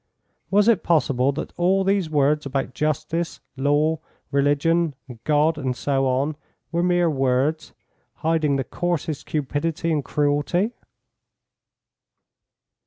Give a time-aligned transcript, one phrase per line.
[0.49, 3.99] Was it possible that all these words about justice, law,
[4.31, 6.35] religion, and God, and so on,
[6.71, 7.73] were mere words,
[8.15, 10.71] hiding the coarsest cupidity and cruelty?